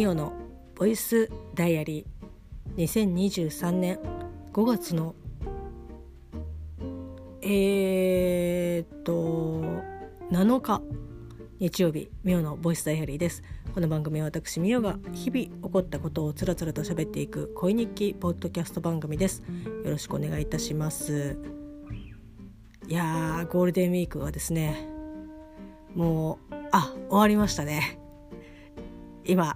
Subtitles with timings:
[0.00, 0.32] ミオの
[0.76, 2.86] ボイスダイアリー。
[2.86, 3.98] 2023年
[4.50, 5.14] 5月の。
[7.42, 9.60] えー、っと
[10.30, 10.80] 7日。
[11.58, 13.42] 日曜日ミオのボイスダイアリーです。
[13.74, 19.42] この番組は私ミオが日々起こったことをつらつらと喋っていく恋日記ポッドキャスト番組です。
[19.84, 21.38] よろしくお願いいたします。
[22.88, 24.88] いやーゴールデンウィークはですね
[25.94, 28.00] もうあ終わりましたね。
[29.26, 29.54] 今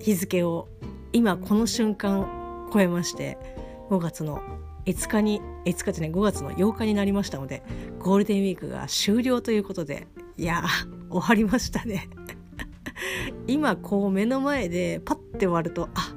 [0.00, 0.68] 日付を
[1.12, 3.38] 今この瞬間超えまして
[3.90, 4.42] 5月の
[4.86, 7.62] 5日に5日じゃない5月の8日になりましたので
[7.98, 10.64] ゴールデンウィークが終了ということでいや
[11.10, 12.08] 終わりましたね。
[13.46, 16.14] 今こう目の前でパッて終わるとあ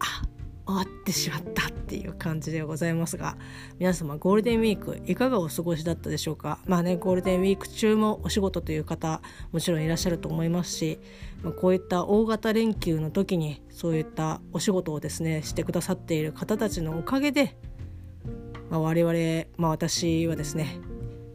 [0.00, 0.22] あ
[0.66, 1.77] 終わってしまった。
[1.88, 3.38] っていう感じでございますが
[3.78, 6.58] 皆様ゴールデンウィークいかがお過ごしだったでしょうか？
[6.66, 9.22] まあねゴールデンウィーク中もお仕事という方
[9.52, 11.00] もちろんいらっしゃると思いますし、
[11.42, 17.56] まあ、こういった大型連休の時にそういったお仕事をですねしてくださっている方たちのおかげで、
[18.68, 20.78] まあ、我々、まあ、私はですね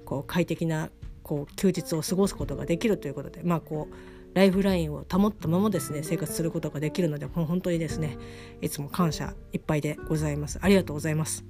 [0.05, 0.91] こう快適な
[1.23, 3.95] こう休日を過ごすことができるということでまあこう
[4.33, 8.17] ライフラインを保ったままですね生活することができるので本当にですね
[8.61, 10.59] いつも感謝いっぱいでございます。
[10.61, 11.43] ありがとうございます。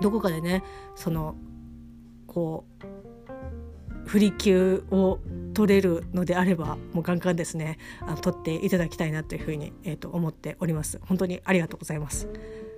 [0.00, 0.62] どこかでね
[0.94, 1.34] その
[2.26, 5.18] こう振り休を
[5.52, 10.98] 取れるのであればもうガンガンですねあの取っていただきたいなというふうに、えー、と思っております。
[11.04, 12.26] 本当にありがとうございます。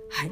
[0.09, 0.31] はい、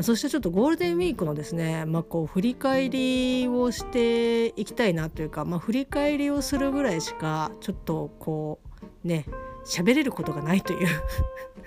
[0.00, 8.58] そしてちょっとゴールデンウィークのですね、まあ、こう振り返りをしていきたいなというか、まあ、振り返りをするぐらいしかちょっとこ
[9.04, 9.26] うね
[9.66, 10.88] 喋れることがないという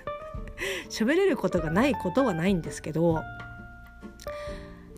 [0.90, 3.20] 喋れることがないことはないんですけど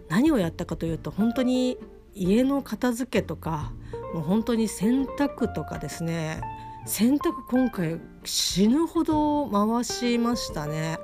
[0.09, 1.77] 何をやったかというと本当に
[2.15, 3.73] 家の片付けとか
[4.15, 6.41] もう本当に洗濯とかですね
[6.87, 10.99] 洗濯今回死ぬほど回しましたね。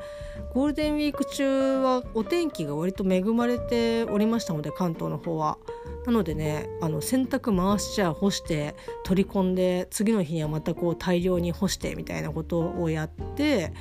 [0.55, 5.59] ゴールデンウィーク中はお天気が割と恵まれておりましたので関東の方は。
[6.07, 13.73] なのでねあの洗濯回しちゃ干して取り込んで次の日にはまたこう大量に干してみたいなことをやって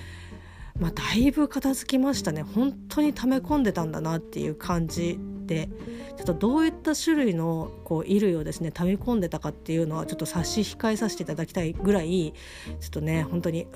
[0.80, 2.42] まあ、だいぶ片付きましたね。
[2.42, 5.70] 本当に溜め込んでたんだなっていう感じで。
[6.18, 12.34] ちょっとどういった種類のこう衣類をですね溜め込んでたかっていうのはちょっと差し控えさせていただきたいぐらい
[12.80, 13.68] ちょっとね本当に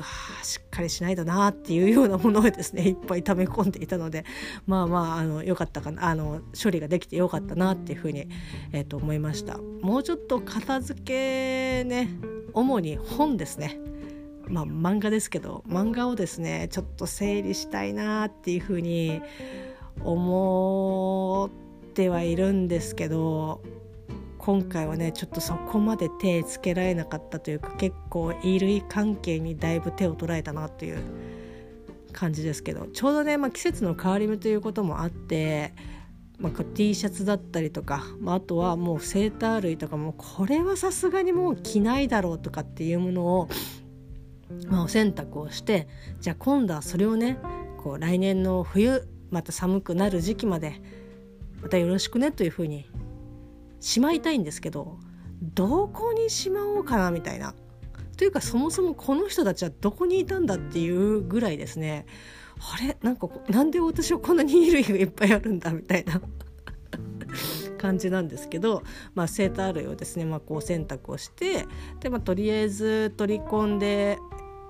[0.44, 4.24] しっかりしないとなっていうようなものをですね いっぱい溜め込んでいたので
[4.68, 8.28] まあまああのよかったかなあの処理ができてよかったなっていうふうに、
[8.72, 9.58] えー、と思いました。
[9.58, 12.10] もうちょっと片付けね
[12.54, 13.80] 主に本ですね。
[14.50, 19.22] まあ、漫画ですけど漫画をですねちょっと整理したいなっていうふうに
[20.04, 23.62] 思ってはいるんですけど
[24.38, 31.00] 今回はねちょっとそこまで手つけられなかったというか結構衣類関係にだいぶ手を捉えたなという
[32.14, 35.74] 感じですけどちょうどね、まあ、季節の変わり目ということもあって
[36.40, 43.50] まあ、T シャツだったりとか、まあ、あとはもうセーター類とかもこれはさすがにもう着ないだろうとかっていうものを
[44.68, 45.88] まあ、お洗濯をして
[46.22, 47.38] じゃあ今度はそれをね
[47.78, 50.82] こう来年の冬また寒くなる時期まで
[51.62, 52.90] またよろしくねというふうに
[53.80, 55.00] しまいたいんですけど
[55.42, 57.54] どこにしまおうかなみたいな。
[58.18, 62.08] というかそもそもこの人たちはどこにいたんだっていうぐらいですね。
[62.60, 62.98] あれ？
[63.04, 66.20] なんかなんで私はこんなに衣類がいっぱいあるんだみたいな。
[67.78, 68.82] 感じなんですけど、
[69.14, 71.68] まあ、セーター類をですね、まあ、こう洗濯をして
[72.00, 74.18] で、まあ、とりあえず取り込んで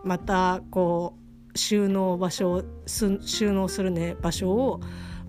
[0.04, 1.16] またこ
[1.54, 4.80] う収納場所を収納するね場所を、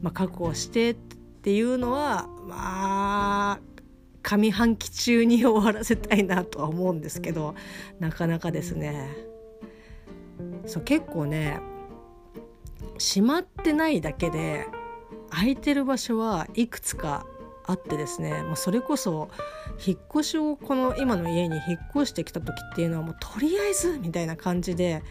[0.03, 3.61] まあ、確保してっていうのはまあ
[4.23, 7.55] 上半期中に終わらせたいなとは思うんですけど
[7.99, 9.09] なかなかですね。
[10.67, 11.61] そう結構ね
[12.99, 14.67] 閉まってないだけで
[15.31, 17.27] 空いてる場所はいくつか
[17.69, 19.29] あってですね、まあ、それこそ
[19.87, 25.03] 引っ越しをこの今の家に引っ越してきた時っていうのはもうとりあえずみたいな感じで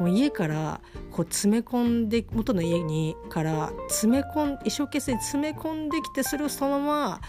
[0.00, 0.80] もう家から
[1.12, 7.20] こう詰め込んで元の家にから詰め込ん一生懸命詰め込んできてそれをそのまま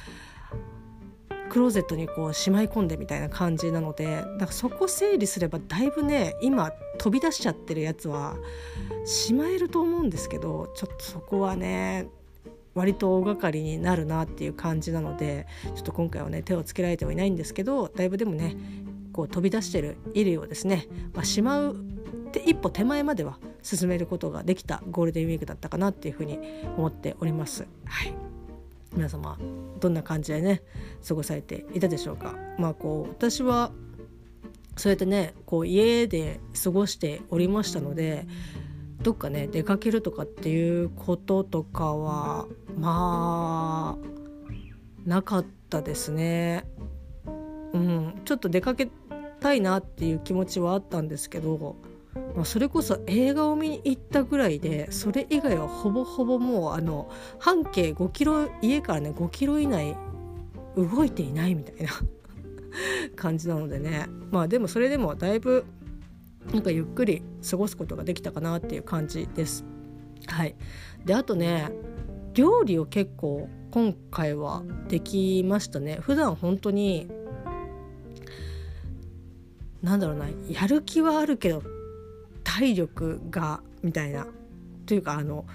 [1.49, 8.37] クローゼットにこうしまい込んでみたいな感じなのでだからそこ整理すればだいぶね今飛び出しちゃってるやつは
[9.05, 12.07] しまえると思うんですけどちょっとそこはね
[12.79, 18.55] 割と大掛かりになるなっていう感じなのでちょっと今回はね手をつけられてはいないんですけどだいぶでもね
[19.11, 26.39] こう飛び出してる衣類をですね、まあ、しまうって一歩手前までは進めることができたゴールデンウィークだったかなっていうふうに
[26.77, 27.67] 思っております。
[27.85, 28.13] はい
[28.95, 29.37] 皆様
[29.79, 30.63] どんな感じでね
[31.07, 32.35] 過ごされていたでしょうか？
[32.57, 33.71] まあこう私は
[34.77, 38.25] そうやってねこう家で過ごしておりましたので
[39.01, 42.47] どっかね出かけるとかっていうこととかは
[42.77, 46.65] まあなかったですね。
[47.73, 48.89] うん、ちょっと出かけ
[49.39, 51.75] たいなっていう気持ちはあったんですけど、
[52.35, 57.09] まあ、それこそ映画を見に行ったぐらいでそれ以外はほぼほぼもうあの
[57.39, 59.95] 半径5キロ家からね5キロ以内
[60.75, 61.91] 動いていないみたいな
[63.15, 65.65] 感じなのでねまあでもそれでもだいぶ
[66.53, 69.65] なんかゆっくり過ごすことができたかなっていう感じです。
[70.27, 70.55] はい、
[71.05, 71.69] であとね
[72.33, 75.97] 料理を結構今回はできましたね。
[76.01, 77.07] 普段本当に
[79.81, 81.63] なんだろうなやる気はあるけど
[82.43, 84.27] 体力がみたいな。
[84.85, 85.45] というかあの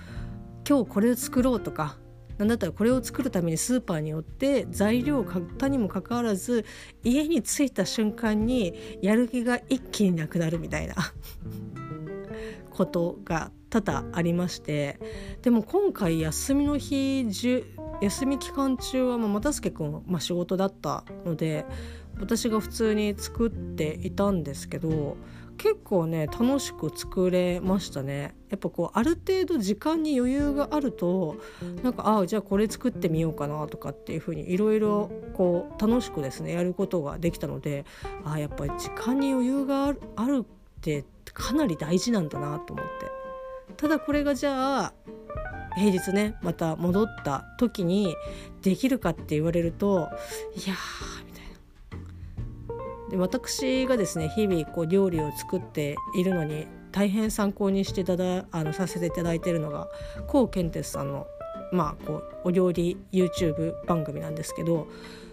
[0.67, 1.96] 今日これを作ろうとか
[2.39, 6.65] なんだったらこれを作るためにスーパーによって材料を買ったにもかかわらず
[7.03, 10.95] 家に着いた瞬間にやる気が一気になくなるみたいな。
[12.71, 14.99] ことが多々ありまして。
[15.43, 17.25] でも今回休みの日
[18.01, 21.65] 休み期間中は又助君、まあ、仕事だったので
[22.19, 25.17] 私が普通に作っていたんですけど
[25.56, 28.35] 結構ね楽しく作れましたね。
[28.51, 31.37] やっぱこうある程度時間に余裕があると
[31.83, 37.85] なんかああじゃあこれ作ってみようかなとかっていう風にいろいろこう楽しくですねやることができたので
[38.25, 43.73] ああやっぱり時間に余裕があるあるってかなり大事なんだなと思って。
[43.77, 44.93] ただこれがじゃあ
[45.77, 48.15] 平日ねまた戻った時に
[48.62, 50.09] できるかって言われると
[50.55, 51.24] いやー
[53.11, 59.89] で私がですね日々こう料理を作っているのに大変参考にしていただあのさせていただいているのが
[60.29, 61.27] コウケンテスさんの、
[61.73, 64.89] まあ、こうお料理 YouTube 番組なんですけど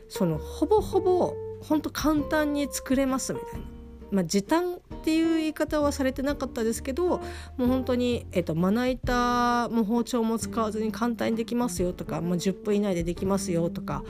[0.09, 3.65] そのほぼほぼほんと簡単に作れますみたいな。
[4.11, 7.21] まあ、時短っていう言い方はされてなかったですけども
[7.59, 14.03] う本当に、えっと、まな板も包丁も使わずに簡単にできますよとか、まあ、10分以内でできますよとか、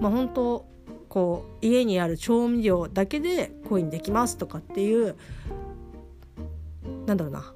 [0.00, 0.66] まあ、本当
[1.14, 5.14] こう家にある調味料だけでコインできますとかっていう
[7.06, 7.54] なんだろうな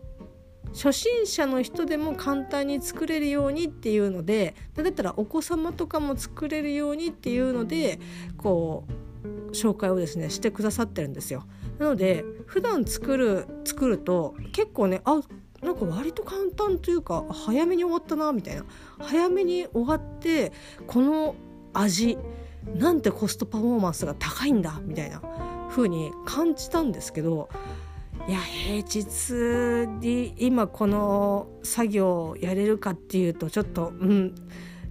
[0.72, 7.98] 初心者の人でも簡単に作れるようにっていうのでだったらお子様とかも作れるようにっていうので
[8.36, 8.84] こ
[9.24, 11.42] う紹介をですねしてくださってるんですよ。
[11.80, 15.20] なので普段作る作ると結構ねあ
[15.62, 18.64] なんか割と簡単というか早めに終わったなみたいな
[19.00, 20.52] 早めに終わって
[20.86, 21.34] この
[21.72, 22.18] 味
[22.76, 25.20] なんてコストパフォーマンスが高いんだみたいな
[25.70, 27.48] 風に感じたんですけど
[28.26, 34.34] いや平日に今この作業をやれるかっていうとちょっとうん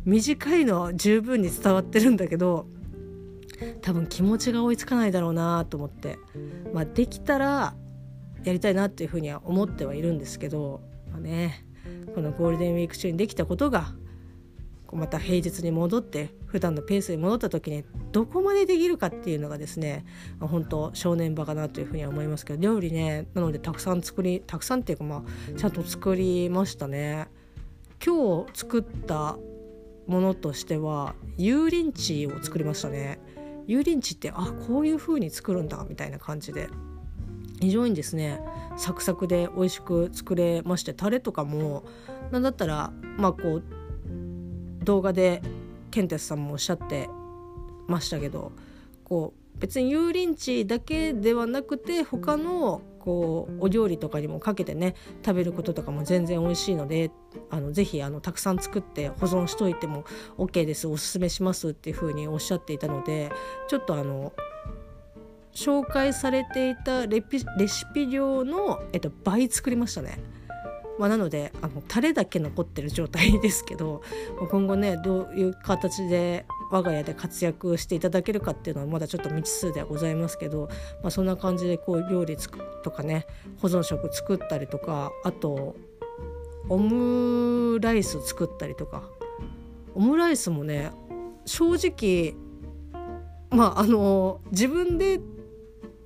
[0.06, 2.66] 短いのは十分に伝わってるんだけど
[3.82, 6.18] 多分気持ちが追いつかないだろうなと思って、
[6.74, 7.76] まあ、できたら
[8.44, 10.82] やりたいなっていうふうには思ってはいるんですけど、
[11.12, 11.66] まあね、
[12.16, 13.94] このゴールデンウィーク中にできたことが
[14.94, 20.06] また平日に戻って普段のペースに戻った時にどこまでできるかっていうのがですね
[20.39, 27.28] 本当正念場かなというふうには思いますけど料理ねなのでたくさん作りたくさんっていうかまあちゃんと作りましたね。
[28.06, 29.38] 今日作った
[30.06, 33.19] ものとしては油淋鶏を作りましたね。
[33.68, 36.69] 油淋鶏ってあこういう風に作るんだみたいな感じで
[37.59, 38.40] 非常にですね
[38.78, 41.83] サクサクで美味しく作れましてタレとかも
[42.31, 43.64] なんだったらまあこう
[44.88, 45.42] 動画で
[45.92, 47.10] ケンテスさんもおっしゃって
[47.88, 48.54] ましたけど
[49.04, 57.12] こう別に油淋鶏だけではなくて他のこうお料理とかにもかけてね食べることとかも全然美味しいので
[57.50, 60.06] あのぜひあのたくさん作って保存しといても
[60.38, 63.30] OK ですおすすめしますっていう風におっしゃっていたので
[63.68, 64.32] ちょっとあの
[65.54, 67.22] 紹介されていたレ
[67.68, 70.20] シピ量の、えっと、倍作りましたね。
[70.99, 74.01] まあ、なのであのタレだけ残ってる状態ですけど
[74.49, 80.69] 今後ねどういう形で我が家で活躍していただけるかっていうのはまだちょっと未知数ではございますけど、
[81.01, 83.25] まあ、そんな感じでこう料理つくとかね
[83.61, 85.75] 保存食作ったりとかあと
[86.69, 89.04] オムライス作ったりとか
[89.95, 90.92] オムライスもね
[91.45, 92.35] 正直
[93.49, 95.19] まああの自分で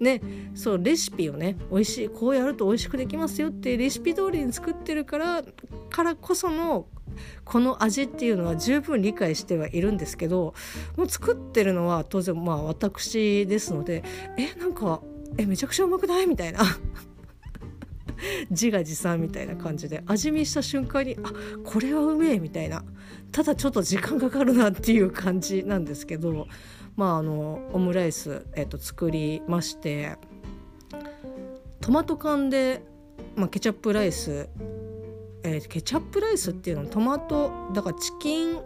[0.02, 0.22] ね
[0.56, 5.44] そうレシピをね美味しいこうやると美味しくできますよってレシピ通りに作ってるから
[5.90, 6.88] からこその
[7.44, 10.54] この味っていうのは十分理解してはいるんですけど
[10.98, 14.04] もう作ってるのは当然まあ私ですので
[14.38, 15.02] えなんか
[15.38, 16.28] えめちゃくちゃうまくない？
[16.28, 16.62] みたいな。
[18.52, 21.32] 自画自賛みたいな感じで味見した瞬間にあ
[21.64, 22.84] これはうめえみたいな。
[23.32, 26.48] ただちょっと時間かかるなっていう感じなんですけど
[26.96, 30.18] まあ、あのオムライス、えっと、作りまして
[31.80, 32.84] トマト缶で、
[33.36, 34.50] まあ、ケチャップライス、
[35.44, 36.84] えー、ケチャップライスっていうの？
[36.84, 38.60] はトマトだからチキン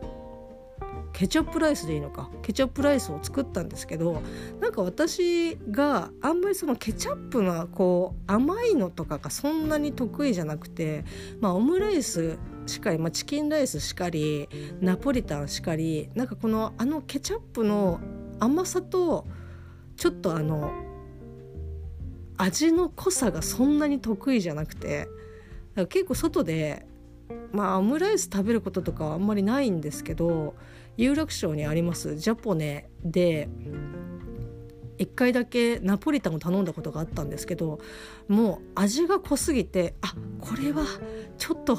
[1.14, 2.30] ケチャップライスでいいのか？
[2.42, 4.22] ケチャップライスを作ったんですけど
[4.60, 11.06] なんか私があんまりそのケチャップがこう甘いのとかがそんなに得意じゃなくて、
[11.40, 14.50] まあ、オムライスしかり、まあ、チキンライスしかり
[14.82, 18.00] ナポリタンしかりなんかこのあのケチャップの
[18.40, 19.26] 甘さと
[19.98, 20.72] ちょっとあの
[22.38, 25.08] 味の濃さがそんなに得意じゃなくて
[25.90, 26.86] 結構外で
[27.52, 30.56] まあオムライス食べることとかはあんまりないんですけど
[30.98, 33.50] 有楽町にありますジャポネで
[34.98, 37.80] 1回だけナポリタンを頼んだことがあったんですけど
[38.28, 40.86] もう味が濃すぎてあこれは
[41.38, 41.78] ちょっと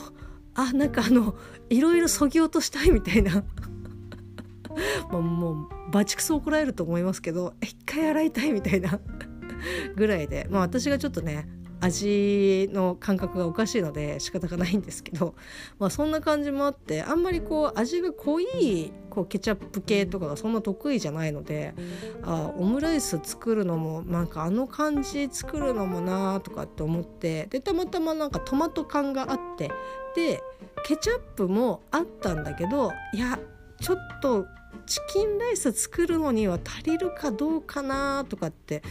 [0.56, 1.34] あなんかあの
[1.70, 3.44] いろいろそぎ落としたいみたいな。
[5.10, 9.00] もうもうバチクソ怒られると思いますけど一回洗いたいみたいな。
[9.96, 10.46] ぐらいで。
[10.50, 11.48] まあ私がちょっとね
[11.80, 15.34] 味の感覚がおかしいので仕方がないんですけど、
[15.78, 21.74] まあ、そんな感じもあってあんまりこう味が濃いこうケチャップ系とかがそんな得意じゃないので
[22.22, 29.70] あオムライス作るのもなんかあの感じ作るのもなーとかって思ってでたまたまなんかトマト缶があって
[30.16, 30.42] で
[30.84, 33.38] ケチャップもあったんだけどいや
[33.80, 34.46] ちょっと
[34.86, 38.82] チキンライス作るのには足りるかどうかなとかって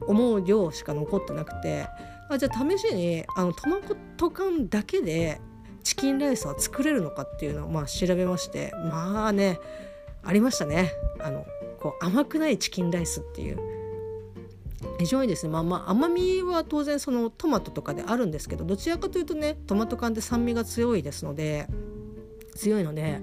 [0.00, 1.86] 思う量しか残ってなくて
[2.28, 3.76] あじゃあ試しにあのトマ
[4.16, 5.40] ト缶だけで
[5.84, 9.60] チキンライスは作れるのかっていうのをまあ調べましてまあね
[10.24, 10.90] ありましたね。
[11.20, 11.46] あの
[11.78, 13.75] こう甘くないチキンライスっていう。
[14.98, 21.68] 非常にですねまあまあ甘みは当然そのトマトとかであるんですけどどちらかというとねトマト缶って酸味が強いですので
[22.54, 23.20] 強いので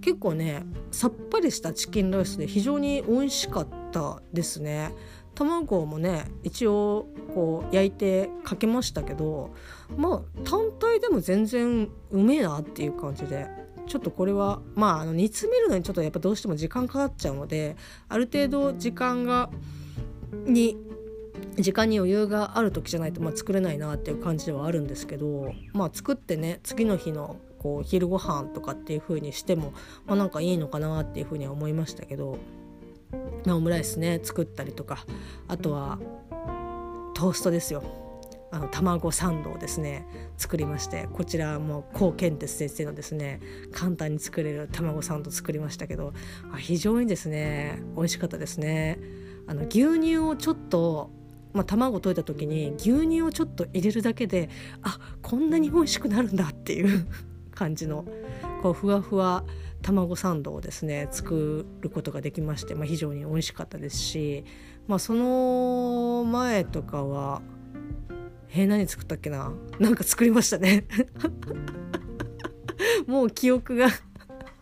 [0.00, 4.92] 結構ねさっぱりしたチキンライスで非常に美味しかったですね。
[5.34, 9.50] 卵もね一応こう焼いてかけましたけど
[9.94, 13.46] まあ単体でも全然うめえなっていう感じで
[13.86, 17.76] ちょっとこれはまああの煮詰めるのにちょっとやっぱどうしても時間かかっちゃうので
[18.08, 19.50] ある程度時間が
[20.46, 20.78] に
[21.56, 29.72] 時間に余裕がある時じゃないと、まあ、作れないなっていう感じではあるんですけど、まあ、作ってね次の日のこう昼ご飯とかっていう風にしても、
[30.06, 32.38] まあ、なんかいいのかなっていう風には思いましたけど、
[33.44, 35.04] まあ、オムライスね作ったりとか
[35.48, 35.98] あとは
[37.14, 37.82] トーストですよ。
[38.52, 40.06] あの卵サンドをですね
[40.38, 43.40] 作りましてこちらも高健哲先生のですね
[43.72, 46.14] 簡単に作れる卵サンド作りましたけど
[46.56, 48.98] 非常にですね美味しかったですね。
[49.48, 51.10] あの牛乳をちょっと
[51.56, 54.50] まあ、卵溶いた時に牛乳をちょっと入れるだけで
[54.82, 57.06] あこんなに美味しくなるんだっていう
[57.54, 58.04] 感じの
[58.62, 59.44] こうふわふわ
[59.80, 64.44] 卵サンドをですね作ることができまして、まあ、非常に美味しかったですし、
[64.86, 67.40] まあ、その前とかは
[68.50, 69.52] えー、何作ったっけな？
[69.78, 70.86] なんか作りましたね。
[73.06, 73.88] もう記憶が。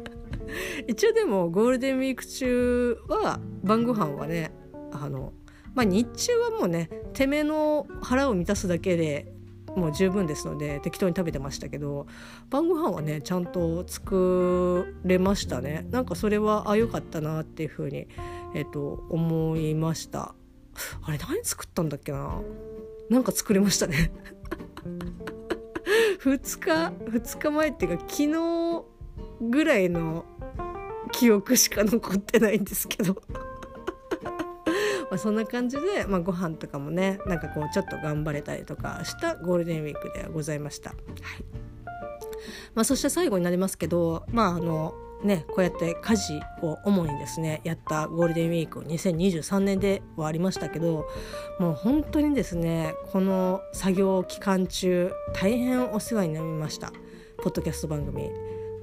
[0.89, 4.53] 一応でもゴールデンウィーク中は晩ご飯はね
[4.93, 5.33] あの
[5.75, 9.33] まあ日中はもうねてめの腹を満たすだけで
[9.77, 12.07] もう十分ですので適当に食べてましたけど
[12.51, 15.87] 晩ご飯はねちゃんと作れましたね。
[15.91, 18.07] なんかそれはあ良かったなっていうふうに、
[18.55, 20.35] えっと、思いました。
[21.03, 22.41] あれ何作ったんだっけな？
[23.11, 24.13] なんか作りましたね。
[26.23, 26.71] 2日
[27.11, 28.85] 2日前っていうか昨日
[29.51, 30.25] ぐらいの
[31.13, 33.21] 記憶しか残ってないんですけど。
[35.15, 40.91] まあ、そんな感じで、まあ、ご飯とかもねなんかこうちょっと頑張れたりとかしたゴールデンウィークではございました。
[40.91, 40.99] はい
[42.75, 51.09] まあ、そして最後になりますけどまああのね、こうやって家事を主にですねやったゴールデンウィーク2023年ではありましたけど
[51.59, 56.93] もう本当にですねこの作業期間中大変お世話になりました
[57.39, 58.31] ポッドキャスト番組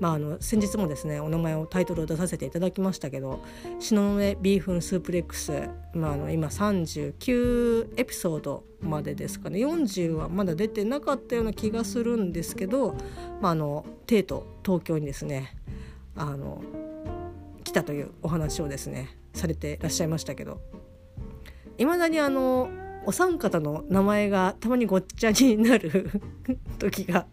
[0.01, 3.39] まあ、あの先日もですねお名前をタイトルを出させていただきましたけど
[3.79, 9.59] 「東雲ビーフンスープレックス」まあ、あの今39エピソードまでですかね。
[9.59, 12.95] 40はまだ出てなかったような気がするんですけど、
[13.41, 15.55] まあ、あの帝都東京にですね
[16.15, 16.63] あの
[17.63, 20.61] 来たというお話をですねされていらっしゃいましたけど
[21.77, 22.69] いまだにあの
[23.05, 26.09] お三方の名前がたまにごっちゃになる
[26.77, 27.25] 時が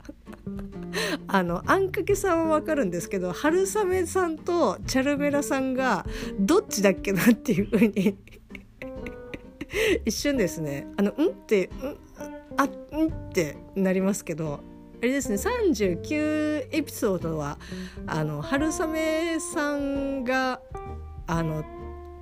[1.26, 6.06] あのあんかけさんは分かるんですけど春雨さんとチャルメラさんが
[6.40, 8.16] どっちだっけなっていう風に
[10.06, 11.96] 一瞬ですねあの「うん?」って「うん
[12.56, 12.68] あん?」
[13.08, 14.60] ってなりますけど
[15.00, 17.58] あれですね39エピソードは
[18.06, 20.60] あの春雨さんが
[21.26, 21.64] あの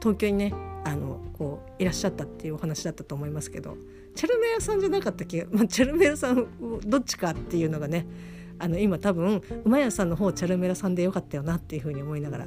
[0.01, 0.53] 東京にね
[0.87, 3.77] あのこういらっしゃったっていうお話だったと思いますけど
[4.15, 6.47] チャルメラさんじゃなかったっけ、まあ、チャルメラさん
[6.89, 8.07] どっちかっていうのがね
[8.61, 12.47] あの今多分馬屋さんの方チャルメラさんでよかったよなっていうふうに思いながら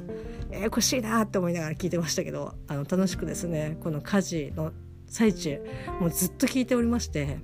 [0.52, 4.72] えー、欲しいなって思いながら聞いてましたけどあの楽しくですねこの家事の
[5.06, 5.60] 最中
[6.00, 7.38] もうずっと聞いておりまして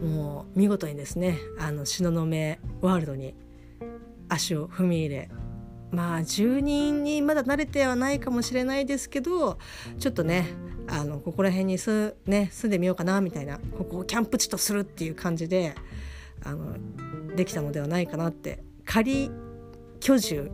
[0.00, 3.34] もう見事にですねあの東雲ワールドに
[4.28, 5.30] 足を踏み入れ
[5.90, 9.58] まあ住人にまだ慣れてはないかもしれないですけど
[9.98, 10.48] ちょっとね
[10.88, 15.74] あのここら辺に住,、ね、住んでみようかなみたいなここをキャンプ地とするっていう感じで
[16.44, 16.76] あの
[17.34, 18.64] できたのではないかなって。
[18.86, 19.30] 仮
[20.00, 20.50] 居住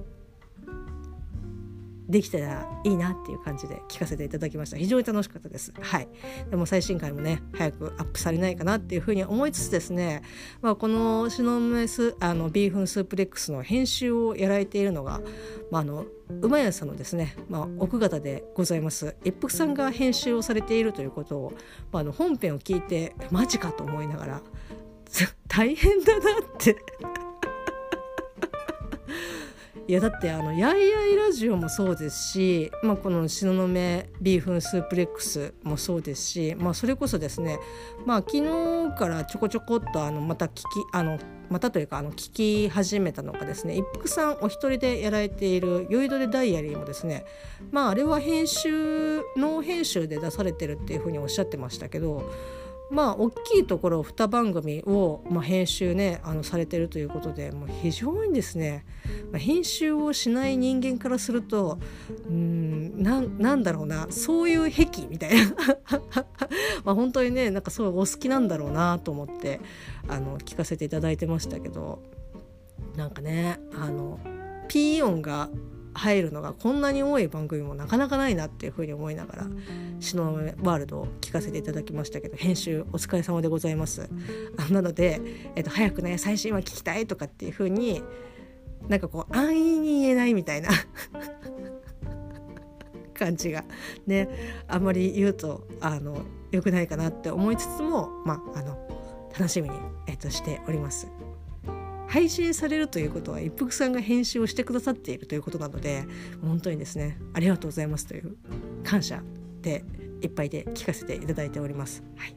[2.08, 4.76] できたらいいなっていう感じで聞かせていただきました。
[4.76, 5.72] 非常に楽しかったです。
[5.80, 6.08] はい。
[6.50, 10.22] でも最新回もね早くアップされないかなっていうふうに思いつつですね、
[10.60, 15.20] まあ、このシノメスあのビーフンスープレックスの編集をやられているのが、
[15.70, 16.06] まあ、あの
[16.40, 19.16] 馬屋さんのですね、まあ、奥方でございます。
[19.24, 21.52] 一服さんが編集をされているということを、
[21.92, 24.42] まあ、あの本編を聞いてマジかと思いながら
[25.48, 26.76] 大変だなって
[29.92, 33.68] いやだってあの「やいやいラジオ」もそうですし、まあ、この東雲
[34.22, 37.58] ビーフンスープレックスもそうですし、まあ、それこそですね、
[38.06, 40.62] まあ、昨日からちょこちょこっとあのまた聞き
[40.94, 41.18] あの
[41.50, 47.26] またというかあの聞き始めたのがですね一服さんお一人でやられている「酔いどれダイアリー」もですね
[47.70, 52.32] まああれは編集ノー編集で出されてるっていうふうにおっしゃってましたけど
[52.92, 58.84] まあ大きいところ2番組を、まあ、編集ねあのされてるということでもう非常にですね、
[59.32, 61.78] まあ、編集をしない人間からすると
[62.28, 63.20] うんな
[63.56, 65.54] んだろうなそういう癖みたいな。
[66.84, 69.60] まあ本当にねなんかそうお好きなんだろうなと思って
[70.08, 72.02] あの聞かせていただいてましたけど
[72.96, 74.18] なんかねあの
[74.68, 75.48] ピー音が
[75.94, 79.46] 入るのがこんなに多い番組もなかなかないなっていうふうに思いながら
[80.00, 84.08] 「シノワールド」を聞かせていただきましたけど編集お疲れ様でございます。
[84.70, 85.20] なので、
[85.54, 88.02] えっと、早くね最新話聞きたいとかっていうふうに
[88.88, 90.70] なんかこう安易に言えないみたいな
[93.14, 93.64] 感じが
[94.06, 94.28] ね
[94.66, 98.78] あんまり言うとあの良くないかなって思いつつもまああの
[99.32, 99.76] 楽しみに、
[100.06, 101.08] えっと、しております。
[102.12, 106.04] 配信されるということは一服さんが編集をしてくださっているということなので
[106.42, 108.36] 本当にですねありがとうございますという
[108.84, 109.22] 感謝
[109.62, 109.82] で
[110.20, 112.04] いっぱいで聞かせていただいております。
[112.16, 112.36] はい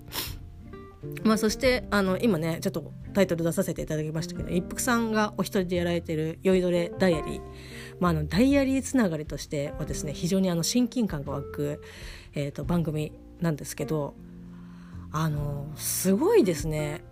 [1.24, 7.42] まあ、そしてあの今ねちょっとタイトル出させていただきましたけど一服さんがお一人でやられてる「酔いどれダイアリー」
[8.00, 11.82] まあ、あのダイアリーつながりとしてはですね非常にあの親近感が湧く、
[12.34, 13.12] えーと番組
[13.42, 14.16] なんですけど
[15.12, 17.04] あのすごいですね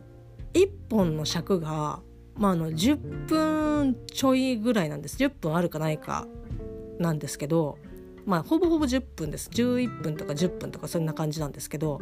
[0.53, 1.99] 一本の尺が
[2.35, 5.17] まあ、あの10分ちょいぐらいなんです。
[5.17, 6.27] 10分あるかないか
[6.99, 7.77] なんですけど、
[8.25, 9.49] まあ、ほぼほぼ10分です。
[9.51, 12.01] 11分とか10分とかそんな感じなんですけど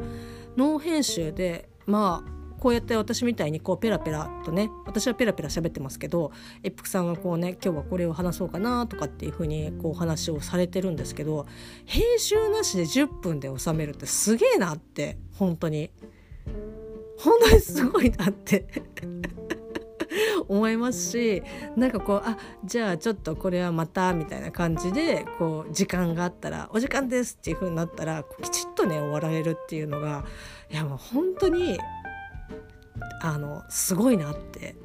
[0.58, 11.48] ノー編集でまあこうやって私みたいにこうペラペラとね私はペラペラ喋ってますけど一服さんがこうね今日はこれを話そうかなとかっていう風にこう話をされてるんですけど
[11.86, 15.92] 編集なしで10分で収めるってすげえなって本当に。
[17.18, 18.66] 本当にすごいなって。
[20.48, 21.44] 思いますし
[21.76, 30.26] なんかこうあじゃあちょっとこれはまたみたいな感じでこう時間があったら「お時間です」っていう風になったらきちっとね終わられるっていうのが
[30.72, 31.78] いやもう本当に
[33.22, 34.76] あのすごいなって。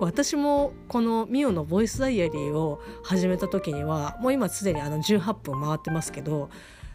[0.00, 6.48] こう私もこのミオのボイスダイアリーを始めた時にはもう今すでにあの18分回ってますけど、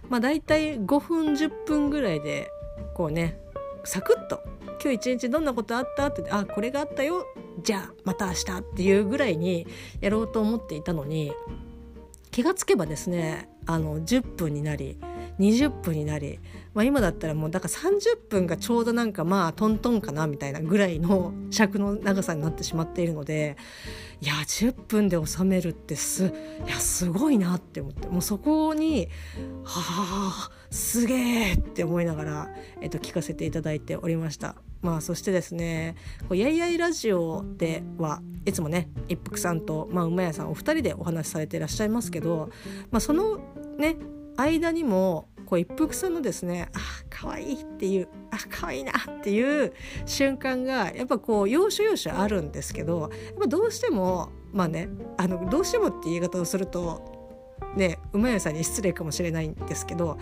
[0.10, 2.50] まあ、大体5分10分ぐらいで
[2.96, 3.40] こうね
[3.86, 4.42] サクッと
[4.82, 6.08] 今日一日どんなことあった？
[6.08, 7.26] ってあこれがあったよ。
[7.64, 9.66] じゃあまた明日っていうぐらいに
[10.02, 11.32] やろうと思っていたのに
[12.32, 14.98] 気がつけばですねあの10分になり
[15.40, 16.40] 20分になり、
[16.76, 23.56] まあ、今だったらもうだから30分がちょうどなんかまあトントンかなみたいなぐらいの尺の長さになってしまっているので
[24.20, 26.34] いや10分で収めるってす
[26.68, 29.08] いやすごいなって思ってもうそこに
[29.64, 32.50] はあすげえって思いながら、
[32.82, 34.56] えっと、聞かせていただいておりました。
[34.82, 35.96] まあ、そしてですね
[36.30, 42.50] 「やいやいラジオ」ではいつもね一服さんと、まあ、馬屋さんお二人でお話しされていらっしゃいますけど、
[42.92, 43.40] まあ、その
[43.80, 43.96] ね
[44.36, 46.70] 間にもこう一服さんのですね。
[46.74, 46.80] あ
[47.10, 49.74] 可愛いっていうあ可愛いなっていう
[50.06, 57.16] 瞬間がやっぱこう要所要所あるんですけどやっぱどうしてもまあねあのどうしてもって言い方をすると
[57.76, 60.18] ね馬屋さんに失礼かもしれないんですけど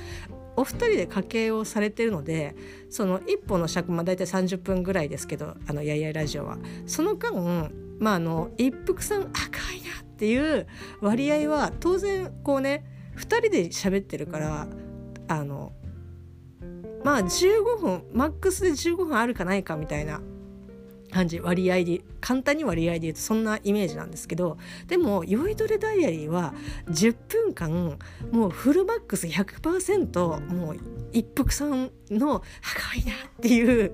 [0.55, 2.55] お二人で家計をされてるので
[2.89, 6.57] その一本の尺まあ大体30分ぐらいですけどあのやいやラジオは。
[6.86, 10.67] その間まああの一服さんあ可愛いなっていう
[11.01, 12.86] 割合は当然こうね
[13.17, 14.67] 2人で喋ってるから
[15.27, 15.71] あの
[17.03, 20.21] まあ15分マックスで15分あるかないかみたいな
[21.13, 24.57] 感じ割合で簡単に割合で言うとそんなイメージなんですけど
[24.88, 26.53] でも「酔いどれダイアリー」は
[26.88, 27.97] 10分間
[28.31, 30.77] もうフルマックス100%もう
[31.12, 32.43] 一服さんの
[32.75, 33.91] 「赤いな」っていう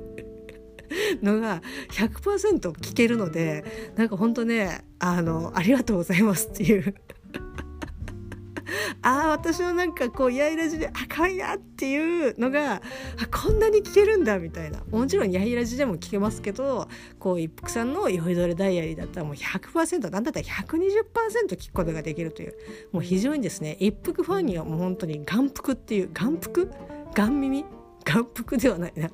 [1.21, 1.61] のが
[1.91, 6.95] 100%聞けるのでなんかほんとねあのありがとうございますっていう。
[9.01, 12.82] ああ私のなんかこうやいらじで赤いなっていうのが
[13.32, 14.84] こんなに聞けるんだみたいな。
[14.91, 16.88] もちろんやいらじでも聞けますけど
[17.19, 22.53] こう一服さんの「酔いどれダイアリー」だったらもう100%なんだったら120%聞くことができるという
[22.91, 26.71] もう非常にですね一服ファンにはもう本当に眼福っていう眼福？
[27.15, 27.65] 眼耳？
[28.03, 29.10] 眼福ではないな。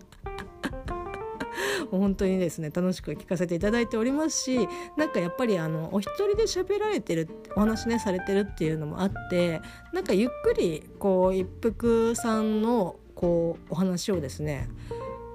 [1.92, 9.62] 本当にですね楽しく聞かせていただいておりますしなんかやっぱりあのお一人で喋られてるお話ねされてるっていうのもあって
[9.94, 14.70] なんかゆっくりこう一服さんのこうお話をですね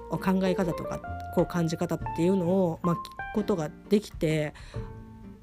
[0.09, 0.99] 考え方とか
[1.35, 3.01] こう感じ方っていうのを、まあ、聞く
[3.35, 4.53] ことができて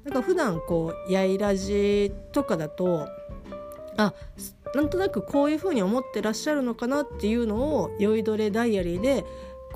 [0.03, 3.07] なんか普段こうやいらじとかだと
[3.97, 4.13] あ
[4.75, 9.25] なんとなくこういうふうに思ってらっしゃるのかなっていうのを「酔いどれダイアリー」で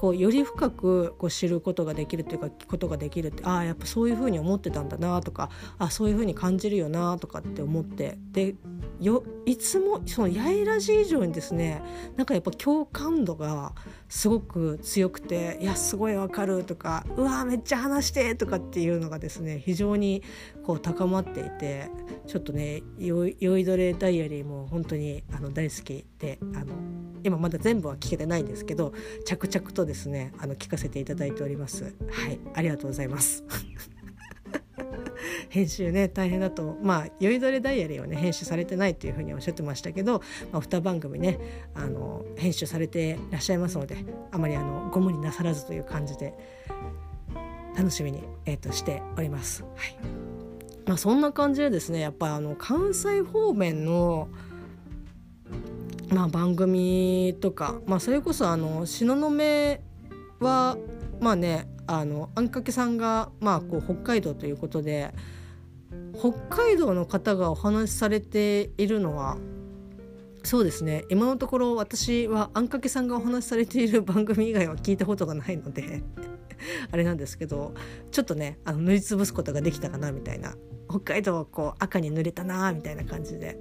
[0.03, 8.55] こうより深くこう知ることができるというか聞くことができるってああやっぱそういうふうに思ってたんだなとかあそういうふうに感じるよなとかって思ってで
[8.99, 11.81] よいつもそのやいらじ以上にですね
[12.17, 13.71] なんかやっぱ共感度が
[14.13, 20.21] すごく強くて「いやすごいわかる」とか「うわめっちゃ話して」とかっていうのがですね非常に
[20.63, 21.89] こう高まっていて
[22.27, 26.75] ちょっとね「酔いどれダイアリー」も本当にあの大好きであの
[27.23, 28.93] 今まだ全部は聞けてないんですけど
[29.25, 31.95] 着々とですねあの聞かせていただいております。
[32.11, 33.43] はいありがとうございます。
[35.49, 41.39] 編集ね大変だとまあ「酔いどれダイアリー」はね編集されてないというふうにおっしゃってましたけど、まあ、2番組ね
[41.73, 43.97] あの編集されていらっしゃいますので
[44.31, 46.33] あまりあのご無理なさらずという感じで
[47.75, 49.63] 楽しみに、えーと、としております。
[49.63, 49.97] はい
[50.85, 54.27] まあ、そんな感じでですねやっぱあの関西方面の
[56.13, 59.31] まあ、番組とか、まあ、それこそあの東雲
[60.39, 60.77] は
[61.19, 65.13] まあねあのあんかけさんが、まあ、こう北海道ということで
[66.17, 69.37] 北海道の方がお話しされているのは
[70.45, 71.05] そうですね。
[71.09, 76.03] 今のところ私はあんかけさんがお話しされている番組以外は聞いたことがないので
[76.91, 77.73] あれなんですけど
[78.11, 80.55] ちょっとねあの塗りつぶすことができたかなみたいな。
[80.89, 83.57] 北海道はこう赤に塗れたなみたいな感じで。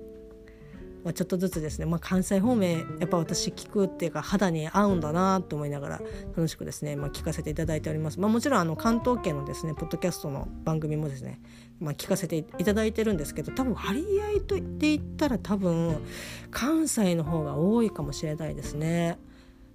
[1.04, 6.00] まあ、ちょっとずつですね、まあ、関西方面やっぱ私聞くっていうか肌に合うんだなと思いながら
[6.36, 11.40] 楽しくですね、まあ、聞かせていただいております、まあ、もちろんあの関東圏のですねポッドキャストの番組もですね、
[11.80, 16.00] まあ、聞かせていただいてるんですけど多分張り合いと言って言ったら多分
[16.50, 19.18] 関西の方が多いかもしれないですね。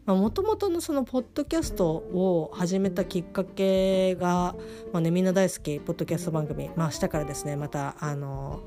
[0.06, 4.56] もともとのそのポッドキャストを始めたきっかけが、
[4.94, 8.62] まあね、みんな大好きポッドキャスト番組、まあ、明日からですねまたあの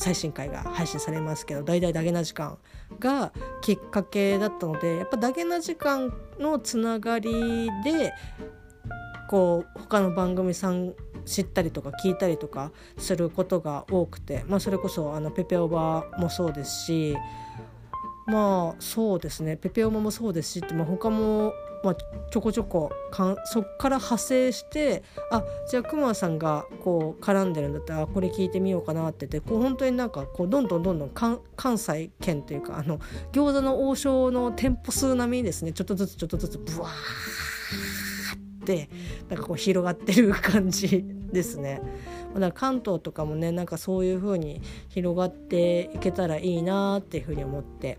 [0.00, 2.56] 最新回が配信されますけど「大々ダゲな時間」
[2.98, 8.14] がきっかけだったのでやっぱダゲな時間のつながりで
[9.28, 10.94] こう他の番組さん
[11.26, 17.16] 知ったりとか聞いたりとかすることが多くて、まあ、それこそあのペペオバもそうですし
[18.26, 21.94] まあそうですねペペオバもそうですしって、まあ、他もまあ、
[22.30, 31.40] ちょこちょこかんそっから派生してあじゃあ熊さんがこう絡んでるんだったらこれ聞いてみようかなってってこう本当になんかこうどんどんどんどん関
[31.78, 32.98] 西圏というかあの
[33.32, 36.90] 餃子の王将の店舗数並みにですねちょっとずつちょっとずつブワー
[38.36, 38.90] って
[39.28, 41.80] なんかこう広がってる感じですね。
[42.34, 47.98] だか関東とかもねなんかそういう風に広がっていけたらいいなっていう風に思って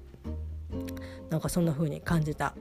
[1.30, 2.56] なんかそんな風に感じた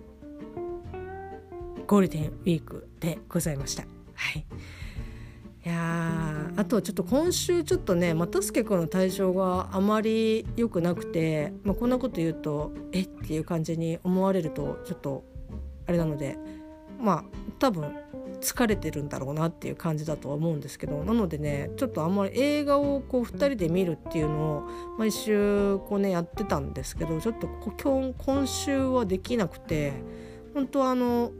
[1.90, 3.82] ゴールデンウィークでございました。
[4.14, 4.46] はい
[5.66, 13.00] いやあとちょっと今週ちょっとね又助君の体調があまり良くなくて、まあ、こんなこと言うとえ？
[13.00, 15.24] っていう感じに思われるとちょっと
[15.88, 16.38] あれなので
[17.00, 17.24] まあ
[17.58, 17.92] 多分
[18.40, 27.48] 疲れてるんだろうなっていう感じだとは思うんですけどなのでねちょっとあんまり映画をこう2人で見るっていうのを毎週こうねやってたんですけどちょっと
[27.82, 29.92] 今今週はできなくて
[30.54, 31.32] 本当はあの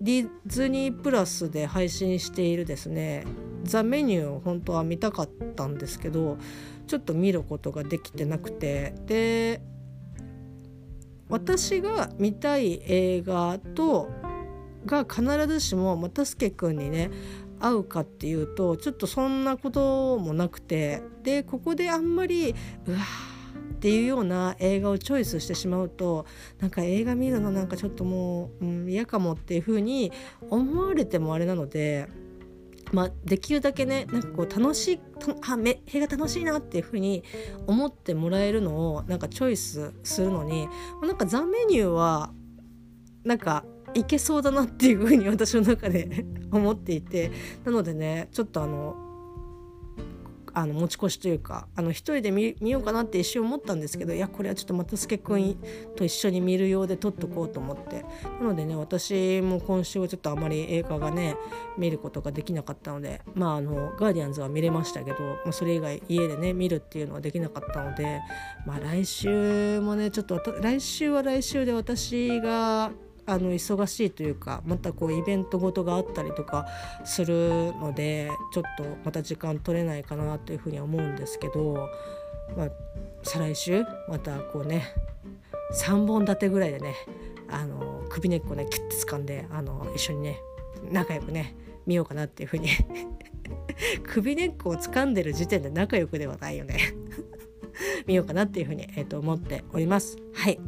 [0.00, 3.24] ディズニープラスで配信しているですね
[3.64, 6.38] ザ・メニューを本当は見たかったんですけど
[6.86, 9.60] ちょっと見ることができてなくてで
[11.28, 14.08] 私が見たい映画と
[14.84, 17.10] が必ずしも又助君にね
[17.58, 22.54] 合うかっていうとちょっとそんなこともなくてでここであんまり
[22.86, 22.98] うわ
[23.76, 26.24] っていうような映画をチョイスしてしまうと
[26.58, 30.12] なんか映画見るのなんかちょっともう、うん、嫌かもっていう風に
[30.48, 32.08] 思われてもあれなので。
[32.92, 35.00] まあ、できるだけねなんかこう楽しい
[35.48, 37.24] あめ映画楽しいなっていう風に
[37.66, 40.68] 思ってもらえるのをなんかチョイスするのに
[41.02, 42.32] なんかザ・メニューは
[43.24, 47.32] なんかいけそうだなっていう風に私の中で 思っていて
[47.64, 49.05] なのでねちょっとあの
[50.56, 55.58] あの持ち越しというかあの一人で見ようかなって一瞬思ったんですけどいやこれはちょっと又助君
[55.96, 58.06] と一緒に見るようで撮っとこうと思って。
[58.40, 61.36] なのでね私も今週はちょっとあまり映画がね
[61.76, 68.20] 見ることができなかったのでまああのガーディアンズは見れましたけど、まあ、それ以外家でね見るっていうのはできなかったので
[68.64, 72.90] まあ来週もねちょっと来週は来週で私が
[73.26, 76.66] あの忙しいというかまたこうイベントごとがあったりとか
[77.04, 81.88] するのでちょっとまた時間取れないかなというふうには思うんですけど、
[82.56, 82.68] まあ、
[83.22, 84.84] 再来週またこうね
[85.74, 86.94] 3本立てぐらいでね
[87.48, 90.40] あの首根っこねキュッて掴んであの一緒にね
[90.90, 92.68] 仲良くね見ようかなっていうふうに。
[94.04, 96.78] 首根っこを掴んでる時点で仲良くではないよね。
[98.06, 100.16] 見ようかなっていうふうに、えー、と思っております。
[100.32, 100.58] はい。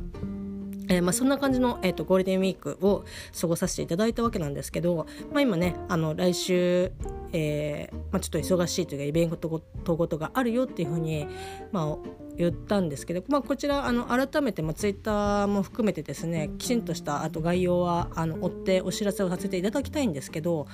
[0.89, 3.05] えー、まあ、そんな感じの、えーと、ゴールデンウィークを
[3.39, 6.93] 過ごさせていただいたわけなんですけど、まあ、今ねあの来週、
[7.33, 11.27] えー、まあ、ちょっと忙しいというかイベントごとがあるよっていうふうに、
[11.73, 11.97] まあ、
[12.37, 20.69] 言ったんですけど、まあ、こちらあの改めて、まあ、ツイッターも含めてですねきちんとしたあと概要はあの追ってお知らせをさせていただきたいんですけど、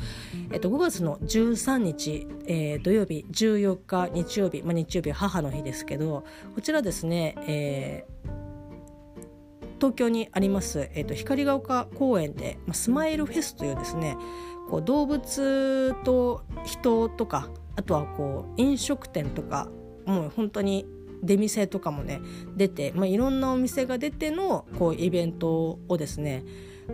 [0.53, 6.25] えっと、5月の13日、えー、土曜日14日日曜日、まあ、日曜日は母の日ですけど
[6.55, 8.14] こちらですね、えー
[9.77, 14.17] 東京にあります、えーと、光が丘公園で、まあ、スマイルフェスというですね
[14.71, 19.69] こう動物と人とかあとはこう飲食店とか
[20.07, 20.87] もう本当に
[21.23, 22.21] 出店とかもね
[22.57, 26.45] 出て、まあ、いろんなお店が出てのこうイベントをですね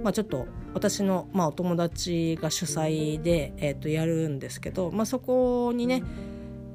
[0.02, 6.02] まあ、ちょっと私の、まあ、お友達が主催で、えー、とやるんですけど、まあ、そこにね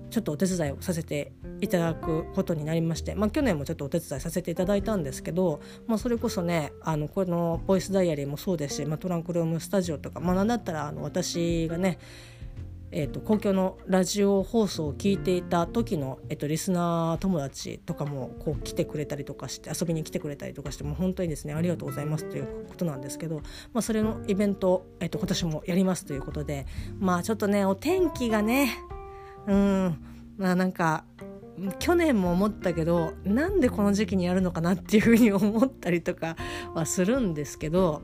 [0.10, 12.00] ちょっとお手伝いをさせていただくことになりまして、まあ、去年もちょっとお手伝いさせていただいたんですけど、まあ、それこそねあのこのボイスダイアリーもそうですし、まあ、トランクルームスタジオとか、まあ、なんだったらあの私がね
[12.98, 23.42] えーと、公共のラジオ放送を聞いていた時の、えーと、リスナー友達とかもこう来てくれたりとかして遊びに来てくれたりとかしても本当にですねありがとうございますということなんですけど、
[23.74, 28.78] まあ、それのイベント、えーと今年もやりますということでまあちょっとねお天気がね
[29.48, 29.98] うん
[30.38, 31.06] まあなんか
[31.80, 36.36] 去年も思ったけどなんでこの時期にやるのかなっていうふうに思ったりとか
[36.74, 38.02] はするんですけど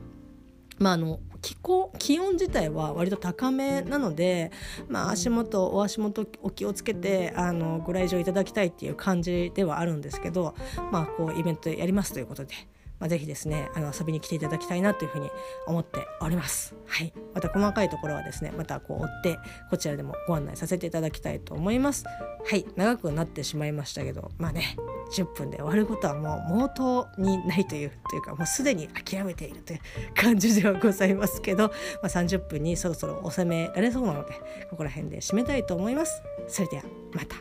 [0.78, 4.52] まああの気候気温自体は割と高めなので、
[4.88, 10.54] まあ、足元お足元お気をつけてあのご来場いただきたいっていう感じではあるんですけど、
[10.92, 12.54] まあ、こうイベントやりますということで。
[13.02, 15.28] まあ、ぜひですねあの遊びに来ていただきたいなというふうに
[15.66, 16.76] 思っております。
[16.86, 19.38] はい、また細かいところはですねまたこう追って
[19.70, 22.04] こちらでもご案内させていただきたいと思います。
[22.06, 24.76] はい長くなってしまいましたけどまあね
[25.16, 29.80] 10分で終わることはもう毛頭にないというというかもうすでに諦めているという
[30.14, 31.72] 感じではございますけど、ま
[32.04, 34.34] あ、30分にそろそろ収められそうなので
[34.70, 36.22] ここら辺で締めたいと思います。
[36.46, 37.36] それではまた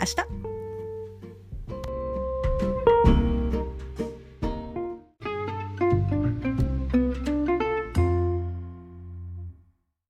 [0.00, 0.51] 明日